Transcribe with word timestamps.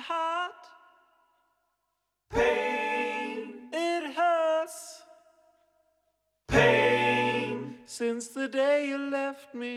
heart. 0.00 0.52
Pain, 2.30 3.68
it 3.72 4.14
hurts. 4.14 5.02
Pain, 6.48 7.76
since 7.86 8.28
the 8.28 8.48
day 8.48 8.88
you 8.88 8.98
left 8.98 9.54
me. 9.54 9.76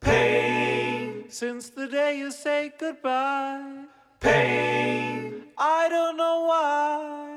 Pain, 0.00 1.24
since 1.28 1.70
the 1.70 1.86
day 1.86 2.18
you 2.18 2.30
say 2.30 2.72
goodbye. 2.78 3.84
Pain, 4.20 5.44
I 5.58 5.88
don't 5.88 6.16
know 6.16 6.44
why. 6.48 7.35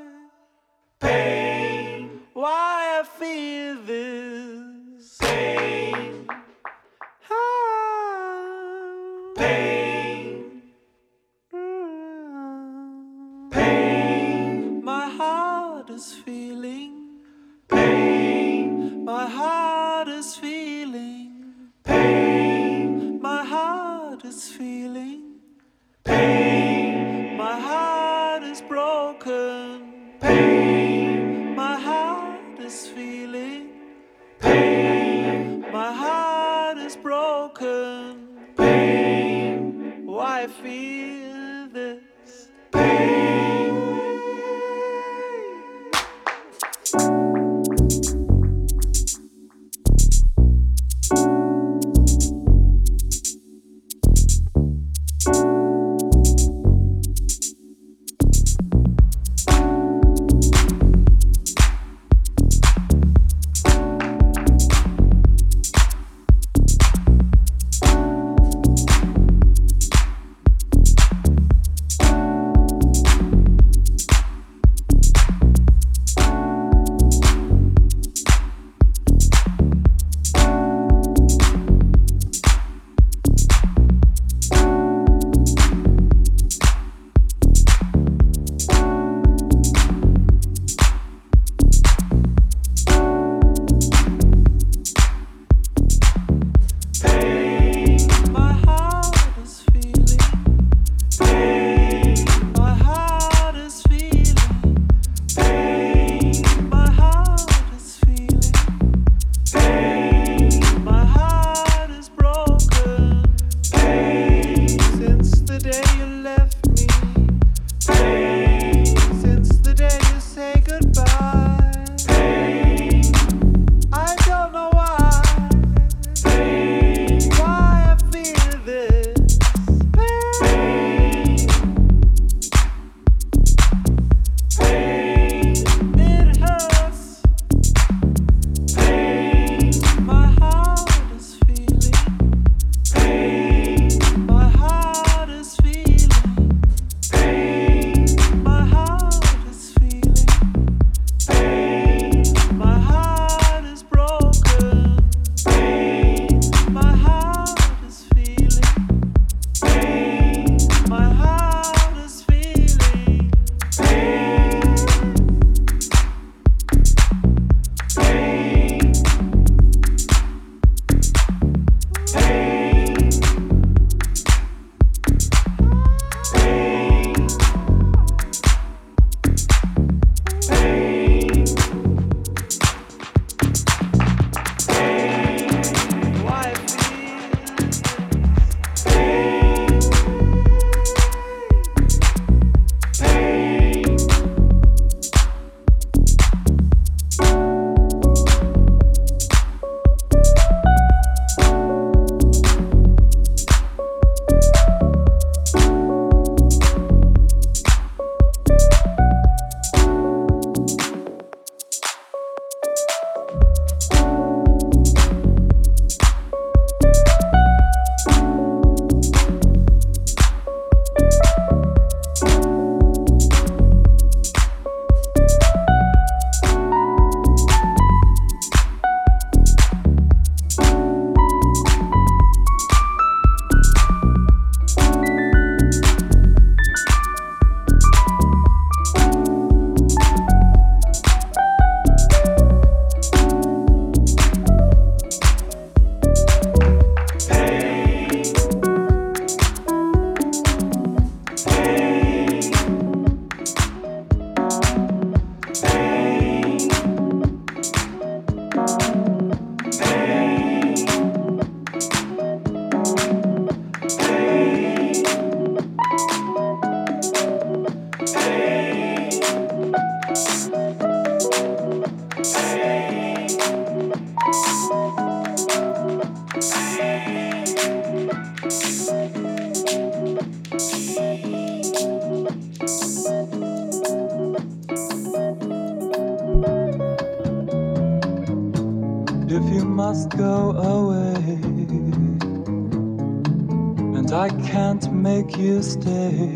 I 294.12 294.30
can't 294.30 294.92
make 294.92 295.38
you 295.38 295.62
stay. 295.62 296.36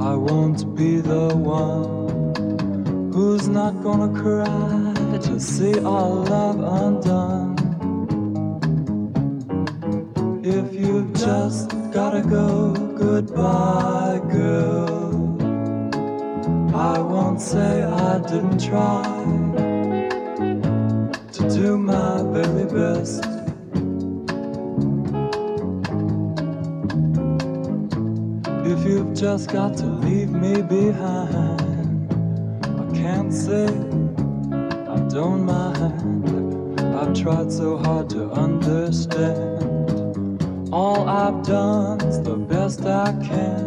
I 0.00 0.14
won't 0.14 0.76
be 0.76 1.00
the 1.00 1.34
one 1.34 3.12
who's 3.12 3.48
not 3.48 3.82
gonna 3.82 4.12
cry 4.22 5.18
to 5.22 5.40
see 5.40 5.74
our 5.80 6.08
love 6.08 6.60
undone. 6.60 7.56
If 10.44 10.72
you've 10.72 11.12
just 11.12 11.70
gotta 11.92 12.22
go, 12.22 12.72
goodbye, 12.96 14.20
girl. 14.30 15.36
I 16.72 17.00
won't 17.00 17.40
say 17.40 17.82
I 17.82 18.18
didn't 18.20 18.60
try 18.60 19.02
to 21.32 21.50
do 21.50 21.76
my 21.78 22.22
very 22.32 22.66
best. 22.66 23.29
just 29.20 29.52
got 29.52 29.76
to 29.76 29.84
leave 29.84 30.30
me 30.30 30.62
behind. 30.62 32.10
I 32.64 32.96
can't 32.96 33.30
say 33.30 33.66
I 33.66 34.98
don't 35.10 35.44
mind. 35.44 36.80
I've 36.80 37.12
tried 37.12 37.52
so 37.52 37.76
hard 37.76 38.08
to 38.10 38.30
understand. 38.30 39.62
All 40.72 41.06
I've 41.06 41.42
done 41.42 42.00
is 42.00 42.22
the 42.22 42.34
best 42.34 42.86
I 42.86 43.12
can. 43.22 43.60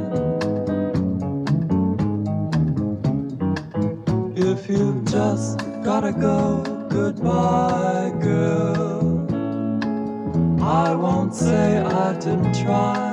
If 4.36 4.68
you 4.68 5.04
just 5.06 5.60
gotta 5.84 6.14
go, 6.14 6.64
goodbye, 6.90 8.12
girl. 8.20 9.28
I 10.64 10.96
won't 10.96 11.36
say 11.36 11.78
I 11.78 12.14
didn't 12.14 12.56
try. 12.56 13.13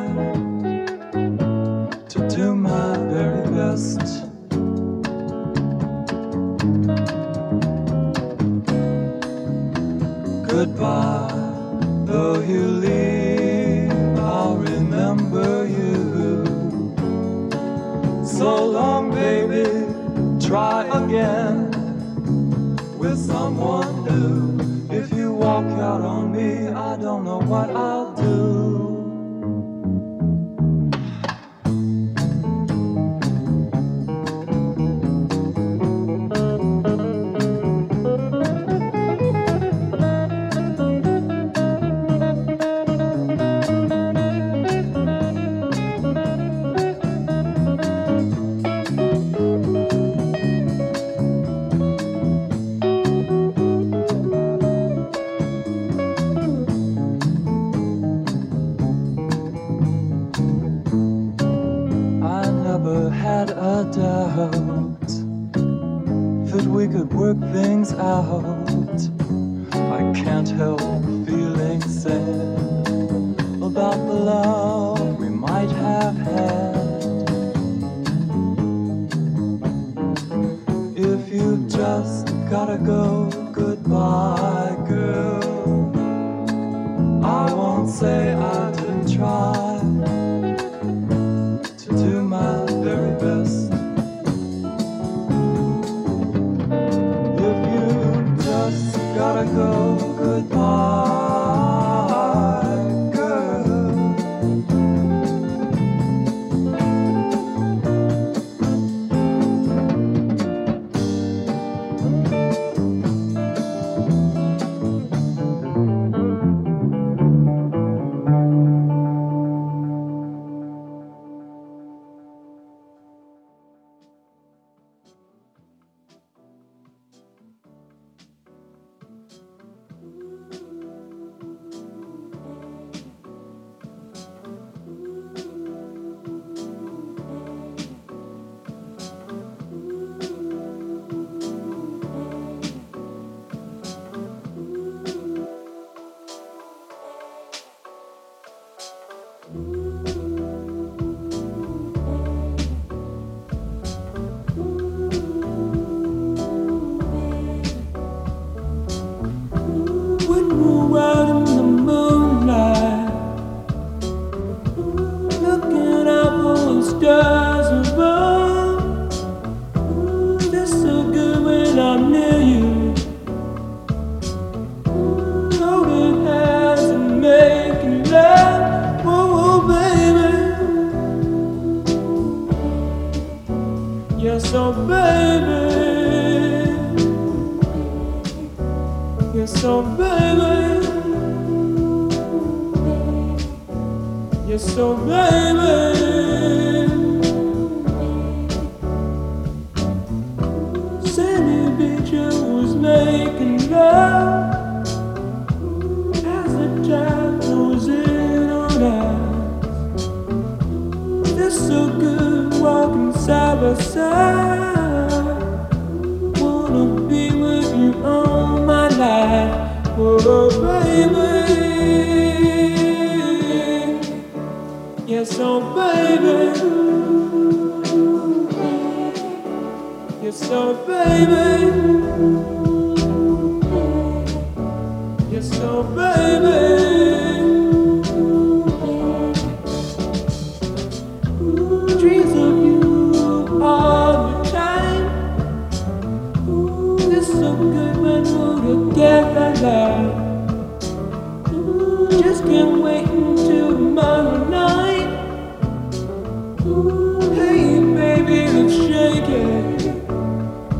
Hey, 256.71 257.81
baby, 257.81 258.47
let's 258.47 258.75
shake 258.75 259.29
it. 259.29 259.83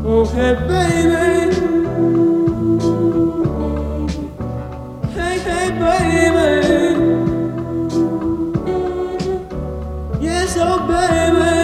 Oh, 0.05 0.23
hey, 0.25 0.53
baby. 0.71 1.51
Hey, 5.13 5.35
hey, 5.39 5.69
baby. 5.81 6.47
Yes, 10.25 10.55
oh, 10.57 10.79
baby. 10.87 11.59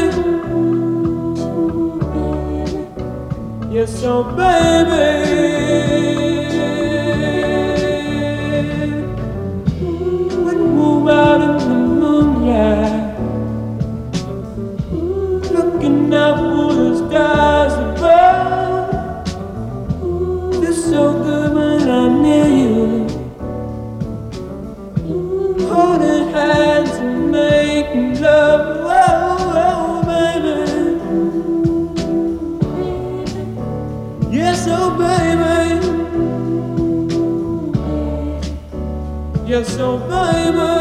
Yes, 3.74 4.04
oh, 4.04 4.24
baby. 4.36 5.47
just 39.64 39.76
so 39.78 39.94
oh, 39.94 39.98
vibrant. 39.98 40.77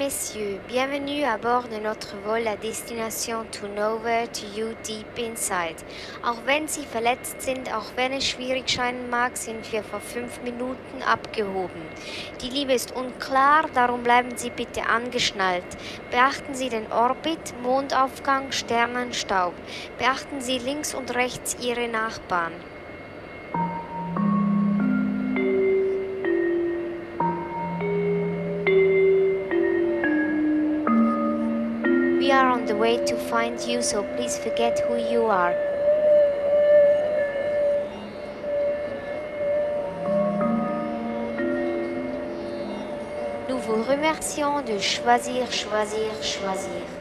messieurs, 0.00 0.58
bienvenue 0.66 1.24
à 1.24 1.36
bord 1.36 1.68
de 1.68 1.76
notre 1.76 2.16
Vol 2.24 2.48
à 2.48 2.56
Destination 2.56 3.44
Turnover 3.52 4.26
to 4.32 4.46
You 4.56 4.68
Deep 4.88 5.18
Inside. 5.18 5.76
Auch 6.24 6.38
wenn 6.46 6.66
Sie 6.68 6.86
verletzt 6.86 7.42
sind, 7.42 7.70
auch 7.70 7.84
wenn 7.96 8.14
es 8.14 8.26
schwierig 8.26 8.70
scheinen 8.70 9.10
mag, 9.10 9.36
sind 9.36 9.70
wir 9.70 9.82
vor 9.84 10.00
fünf 10.00 10.40
Minuten 10.42 11.02
abgehoben. 11.06 11.82
Die 12.40 12.48
Liebe 12.48 12.72
ist 12.72 12.96
unklar, 12.96 13.66
darum 13.74 14.02
bleiben 14.02 14.38
Sie 14.38 14.48
bitte 14.48 14.86
angeschnallt. 14.86 15.76
Beachten 16.10 16.54
Sie 16.54 16.70
den 16.70 16.90
Orbit, 16.90 17.52
Mondaufgang, 17.62 18.52
Sternenstaub. 18.52 19.52
Beachten 19.98 20.40
Sie 20.40 20.56
links 20.56 20.94
und 20.94 21.14
rechts 21.14 21.58
Ihre 21.60 21.88
Nachbarn. 21.88 22.52
We 32.30 32.36
are 32.36 32.46
on 32.46 32.64
the 32.64 32.76
way 32.76 32.96
to 33.06 33.16
find 33.16 33.60
you, 33.60 33.82
so 33.82 34.04
please 34.14 34.38
forget 34.38 34.78
who 34.86 34.94
you 34.94 35.24
are. 35.24 35.52
Nous 43.48 43.58
vous 43.58 43.82
remercions 43.82 44.62
de 44.62 44.78
choisir, 44.78 45.50
choisir, 45.50 46.22
choisir. 46.22 46.99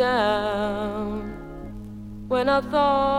Down 0.00 1.20
when 2.28 2.48
I 2.48 2.62
thought 2.62 3.09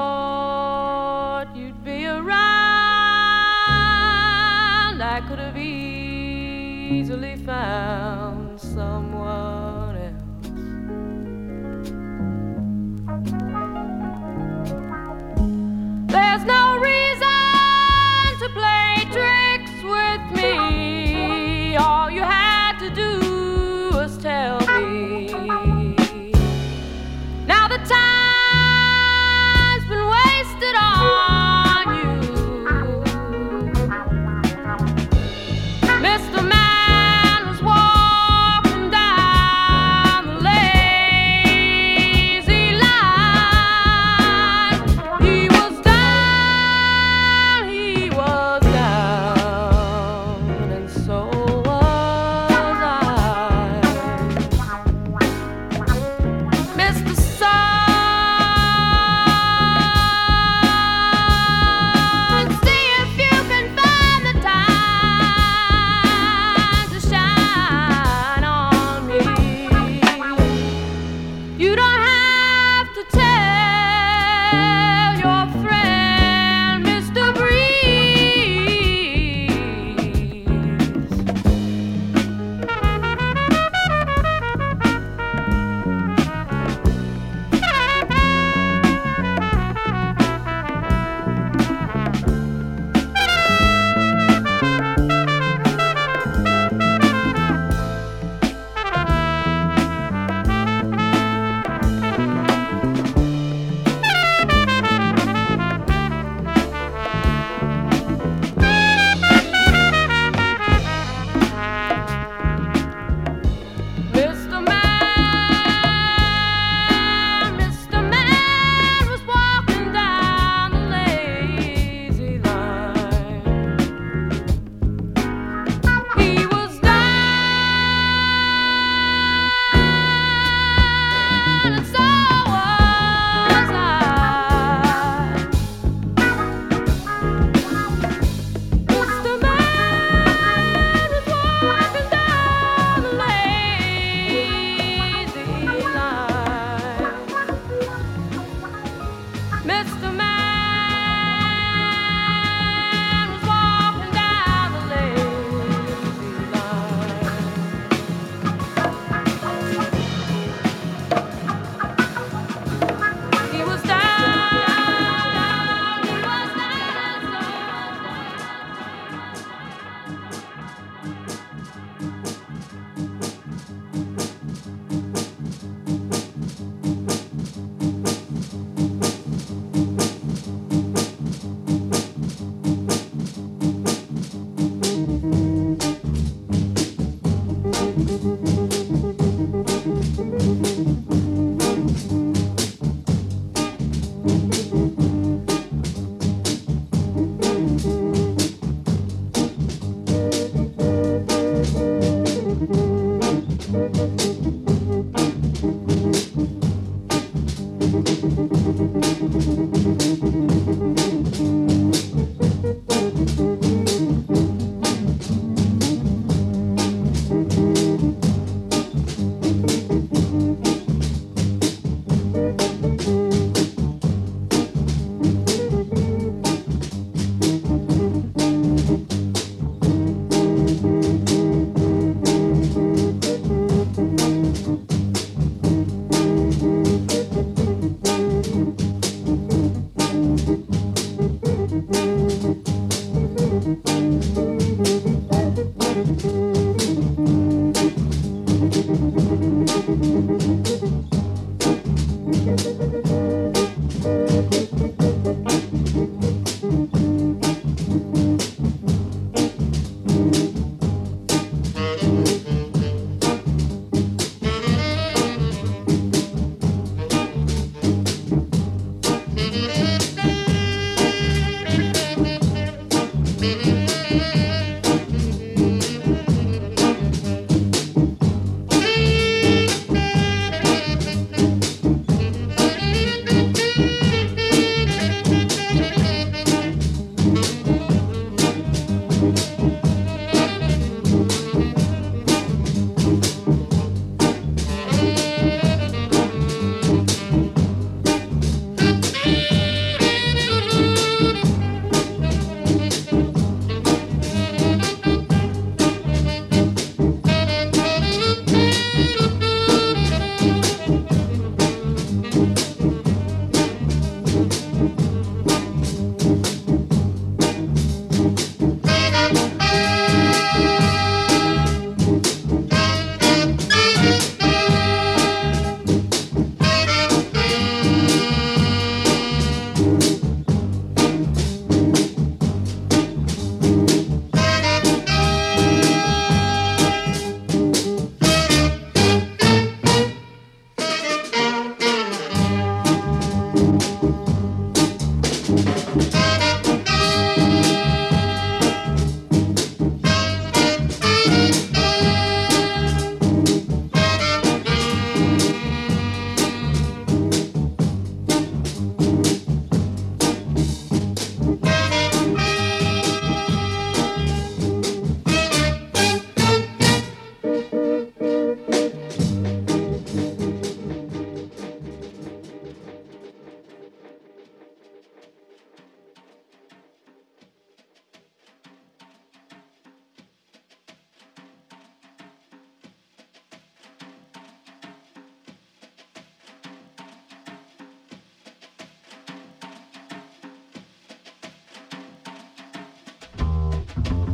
boy. 393.98 394.31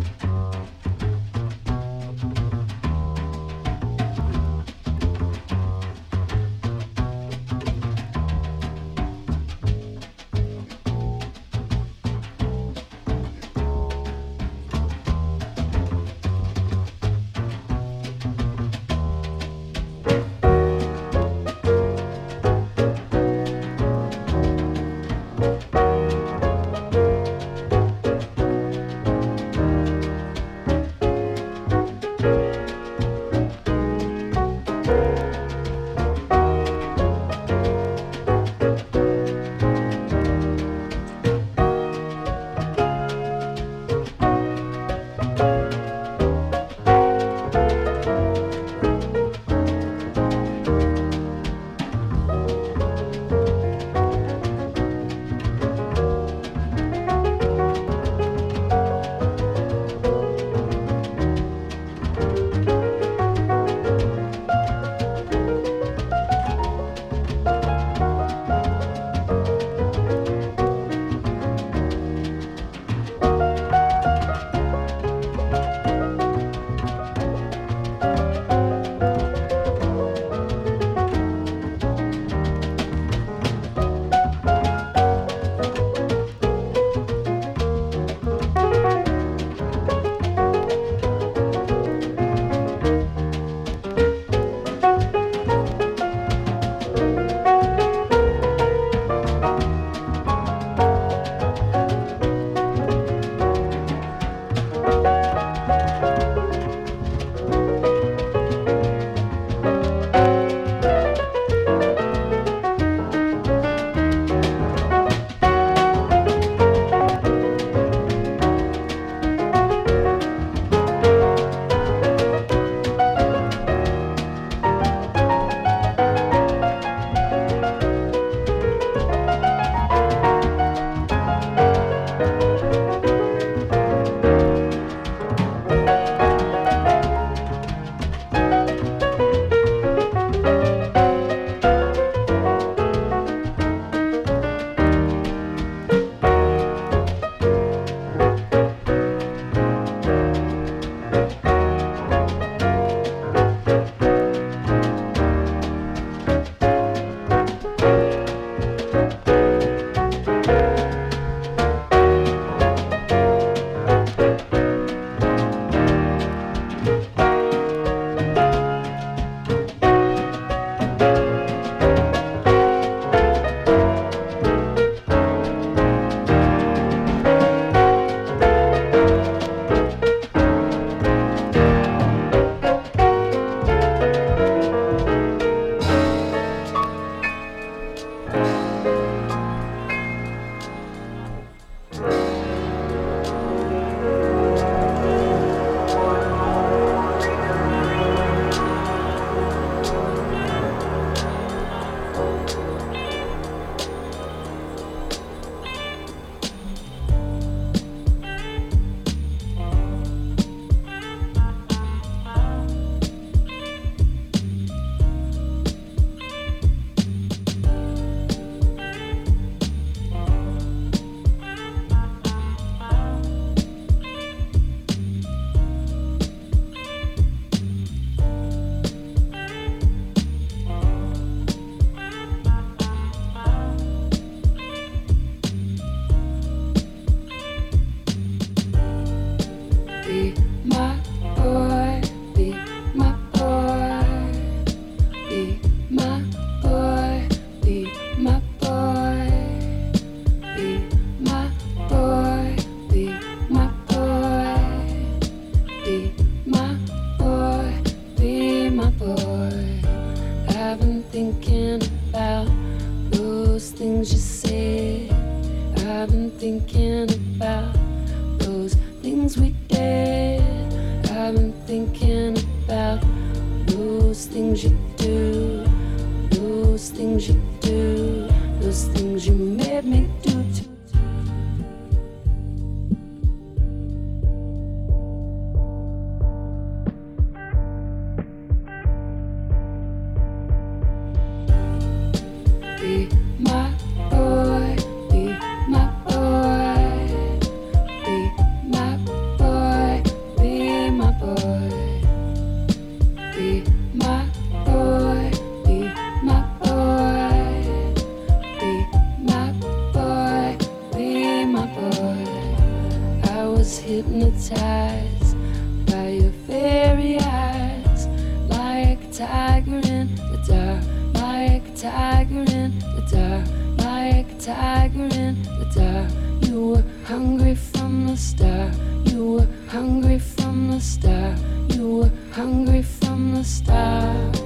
fairy 316.47 317.19
eyes, 317.19 318.07
like 318.47 319.03
a 319.03 319.11
tiger 319.11 319.81
in 319.85 320.15
the 320.15 320.41
dark, 320.47 320.81
like 321.21 321.67
a 321.67 321.75
tiger 321.75 322.45
in 322.53 322.79
the 322.79 323.03
dark, 323.11 323.45
like 323.85 324.31
a 324.31 324.39
tiger 324.39 325.09
in 325.19 325.43
the 325.43 325.69
dark. 325.75 326.09
You 326.49 326.69
were 326.69 326.83
hungry 327.05 327.55
from 327.55 328.07
the 328.07 328.15
start. 328.15 328.73
You 329.05 329.33
were 329.33 329.47
hungry 329.67 330.19
from 330.19 330.71
the 330.71 330.79
start. 330.79 331.37
You 331.75 331.97
were 331.97 332.11
hungry 332.31 332.81
from 332.81 333.33
the 333.33 333.43
start. 333.43 334.36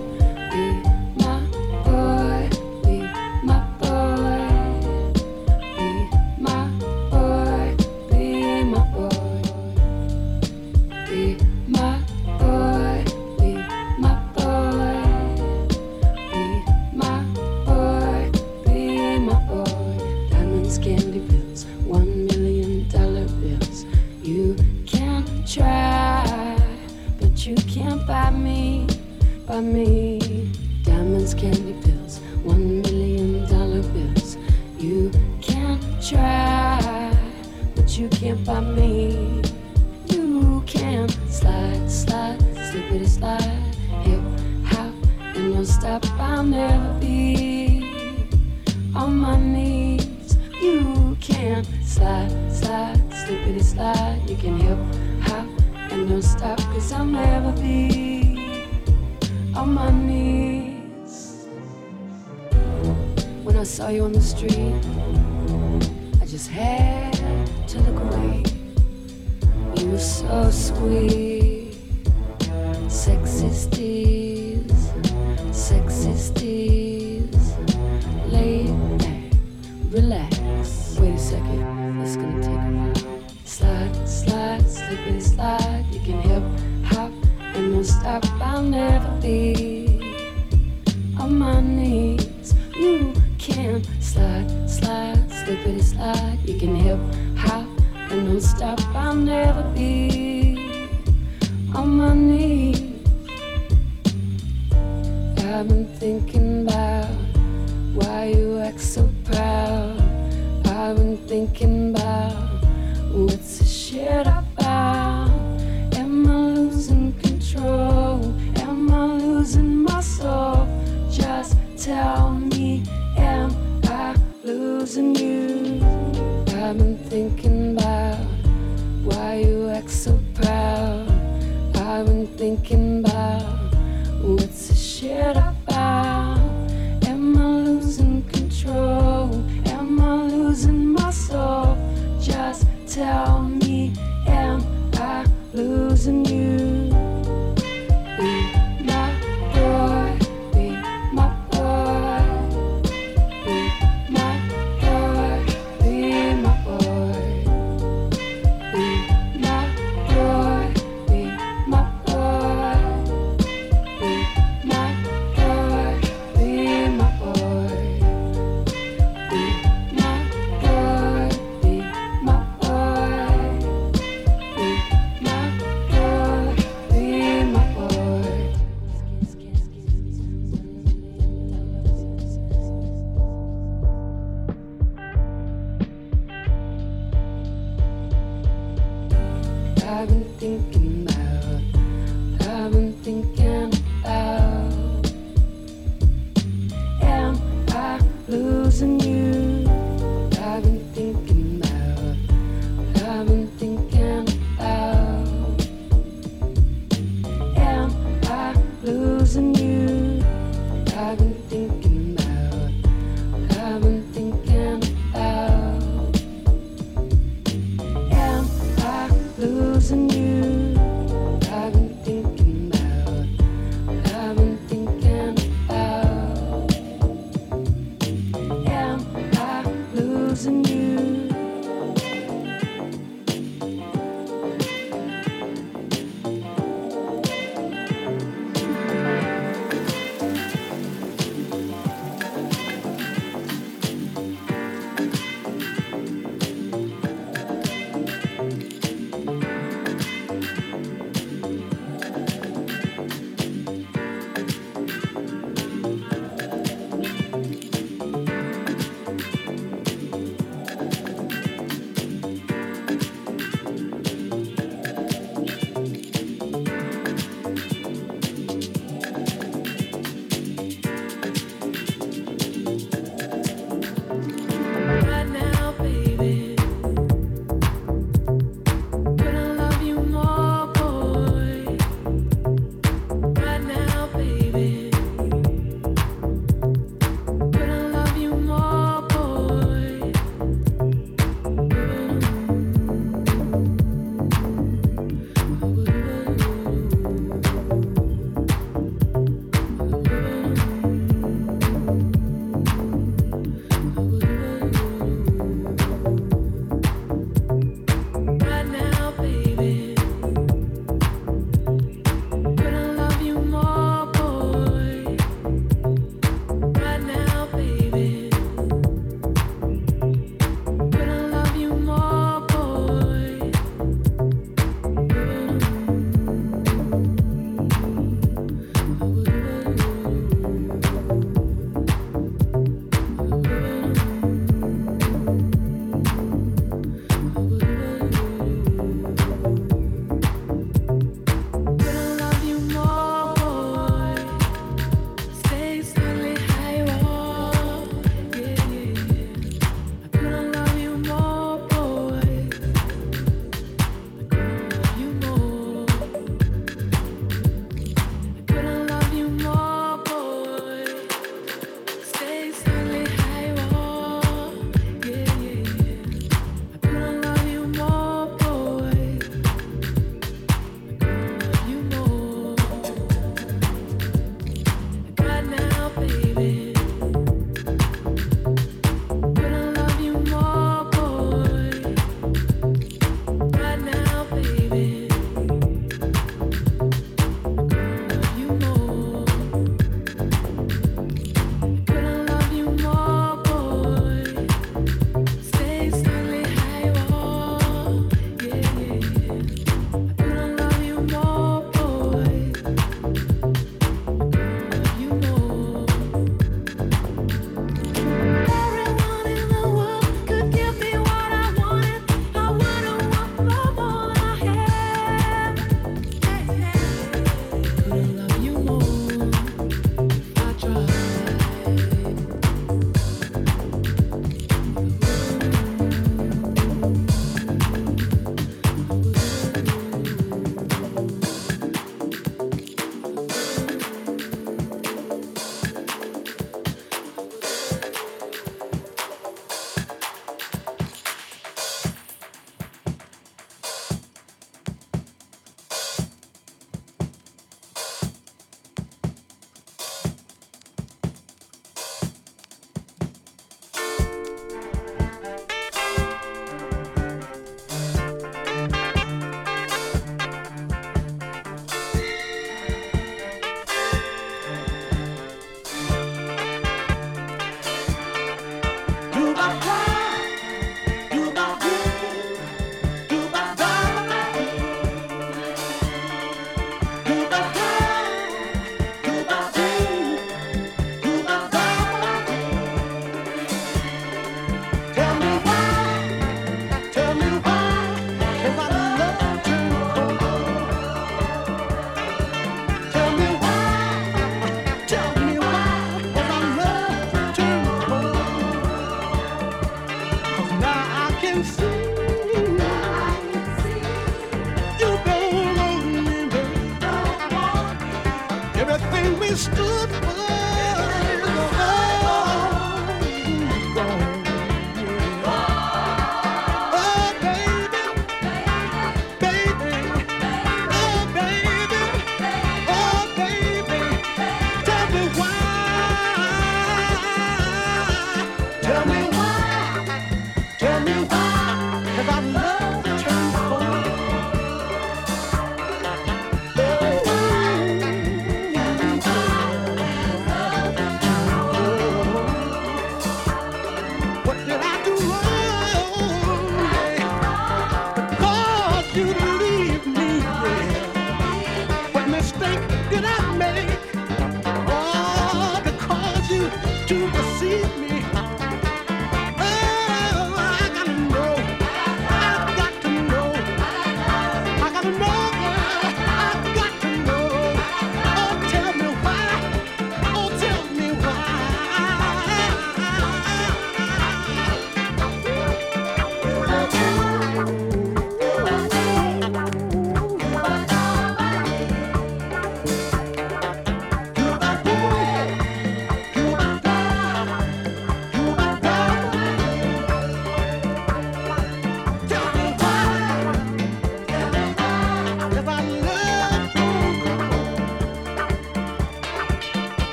losing 140.51 140.91
my 140.91 141.09
soul. 141.11 141.77
Just 142.19 142.67
tell 142.85 143.41
me, 143.41 143.93
am 144.27 144.61
I 144.95 145.25
losing 145.53 146.25
you? 146.25 146.80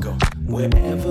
Go 0.00 0.12
wherever. 0.46 1.05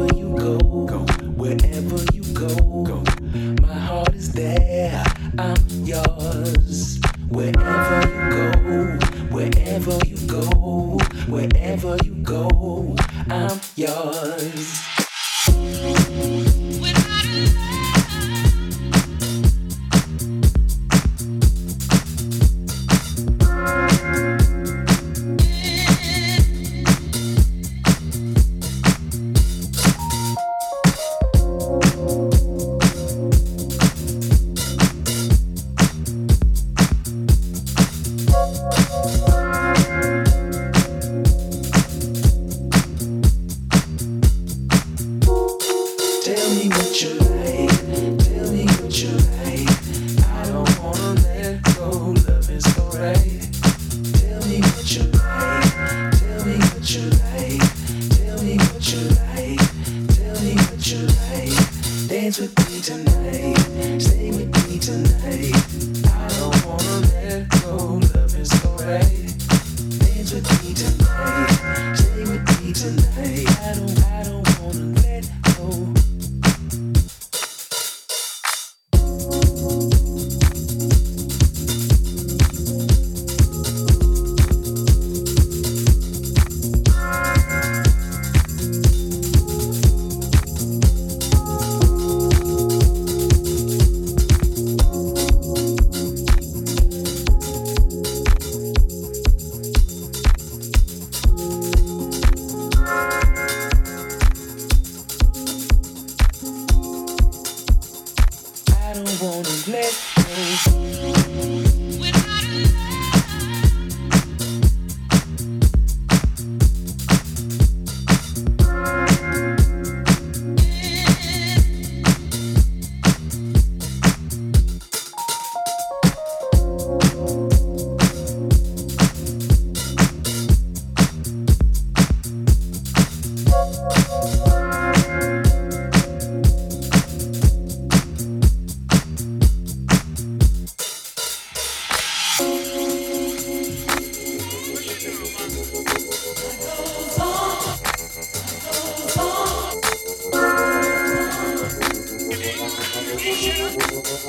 thank 154.08 154.24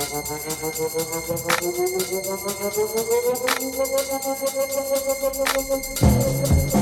you 6.74 6.75